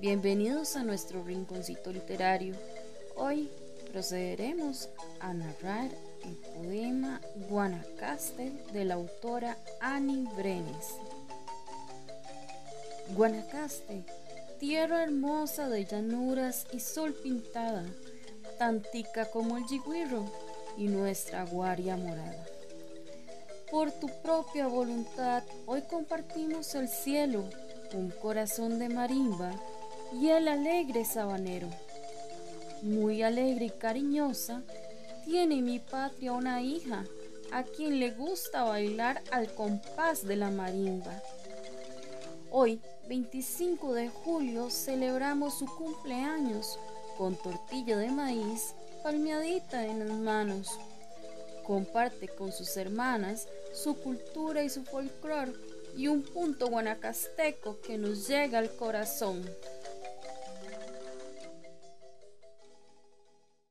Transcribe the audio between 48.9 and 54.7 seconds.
palmeadita en las manos. Comparte con sus hermanas su cultura y